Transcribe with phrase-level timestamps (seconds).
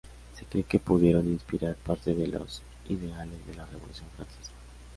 [0.33, 4.51] Se cree que pudieron inspirar parte de los ideales de la revolución francesa.